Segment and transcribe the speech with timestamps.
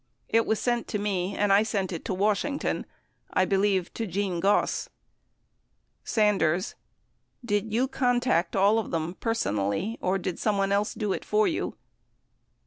[0.13, 2.87] *#It was sent to me and I sent it to Washington....
[3.33, 4.87] I believe to Gene Goss.
[4.87, 6.75] sje sfc Sanders.
[7.45, 11.75] Did you contact all of them personally, or did someone else do it for you